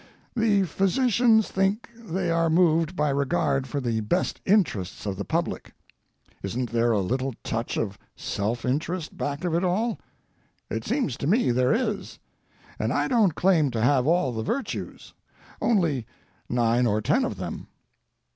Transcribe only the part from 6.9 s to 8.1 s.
a little touch of